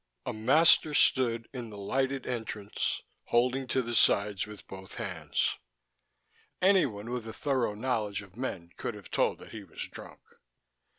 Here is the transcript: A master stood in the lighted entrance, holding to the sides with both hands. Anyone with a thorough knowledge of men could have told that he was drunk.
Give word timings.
A 0.25 0.33
master 0.33 0.95
stood 0.95 1.47
in 1.53 1.69
the 1.69 1.77
lighted 1.77 2.25
entrance, 2.25 3.03
holding 3.25 3.67
to 3.67 3.83
the 3.83 3.93
sides 3.93 4.47
with 4.47 4.65
both 4.67 4.95
hands. 4.95 5.57
Anyone 6.59 7.11
with 7.11 7.27
a 7.27 7.33
thorough 7.33 7.75
knowledge 7.75 8.23
of 8.23 8.35
men 8.35 8.71
could 8.77 8.95
have 8.95 9.11
told 9.11 9.37
that 9.37 9.51
he 9.51 9.63
was 9.63 9.83
drunk. 9.87 10.21